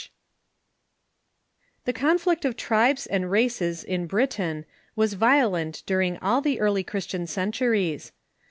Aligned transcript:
]The 1.85 1.93
conflict 1.93 2.43
of 2.43 2.57
tribes 2.57 3.05
and 3.05 3.25
I'aces 3.25 3.83
in 3.83 4.07
Britain 4.07 4.65
was 4.95 5.13
violent 5.13 5.83
dur 5.85 6.01
ing 6.01 6.17
all 6.23 6.41
the 6.41 6.59
early 6.59 6.83
Christian 6.83 7.27
centuries. 7.27 8.11